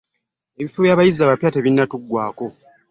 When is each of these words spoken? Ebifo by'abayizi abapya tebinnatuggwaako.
Ebifo 0.59 0.77
by'abayizi 0.81 1.19
abapya 1.21 1.49
tebinnatuggwaako. 1.55 2.47